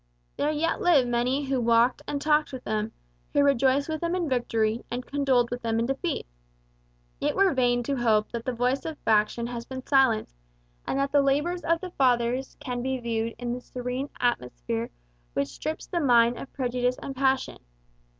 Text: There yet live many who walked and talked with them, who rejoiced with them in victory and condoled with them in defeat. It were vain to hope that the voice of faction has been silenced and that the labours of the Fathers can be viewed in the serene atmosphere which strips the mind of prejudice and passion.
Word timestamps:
There 0.35 0.49
yet 0.49 0.81
live 0.81 1.07
many 1.07 1.45
who 1.45 1.61
walked 1.61 2.01
and 2.07 2.19
talked 2.19 2.51
with 2.51 2.63
them, 2.63 2.91
who 3.33 3.43
rejoiced 3.43 3.87
with 3.87 4.01
them 4.01 4.15
in 4.15 4.27
victory 4.27 4.83
and 4.89 5.05
condoled 5.05 5.51
with 5.51 5.61
them 5.61 5.77
in 5.77 5.85
defeat. 5.85 6.25
It 7.19 7.35
were 7.35 7.53
vain 7.53 7.83
to 7.83 7.97
hope 7.97 8.31
that 8.31 8.43
the 8.43 8.51
voice 8.51 8.83
of 8.83 8.97
faction 9.05 9.45
has 9.45 9.63
been 9.63 9.85
silenced 9.85 10.35
and 10.87 10.97
that 10.97 11.11
the 11.11 11.21
labours 11.21 11.61
of 11.61 11.81
the 11.81 11.91
Fathers 11.91 12.57
can 12.59 12.81
be 12.81 12.97
viewed 12.97 13.35
in 13.37 13.53
the 13.53 13.61
serene 13.61 14.09
atmosphere 14.19 14.89
which 15.33 15.49
strips 15.49 15.85
the 15.85 15.99
mind 15.99 16.39
of 16.39 16.51
prejudice 16.51 16.97
and 17.03 17.15
passion. 17.15 17.59